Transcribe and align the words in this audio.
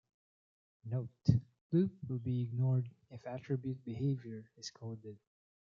Note: 0.83 1.27
'Loop' 1.71 2.09
will 2.09 2.17
be 2.17 2.41
ignored 2.41 2.89
if 3.11 3.27
attribute 3.27 3.83
'Behavior' 3.85 4.49
is 4.57 4.71
coded. 4.71 5.19